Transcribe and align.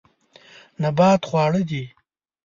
نبات 0.83 1.21
خواړه 1.29 1.61
دي. 1.69 1.83